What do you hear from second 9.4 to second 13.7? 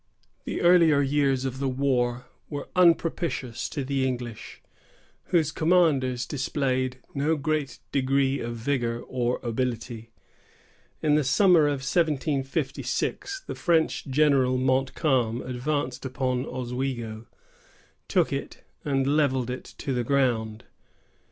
ability. In the summer of 1756, the